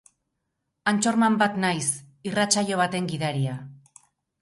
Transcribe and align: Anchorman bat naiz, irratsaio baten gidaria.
Anchorman 0.91 1.37
bat 1.43 1.61
naiz, 1.65 1.85
irratsaio 2.31 2.83
baten 2.83 3.15
gidaria. 3.15 3.63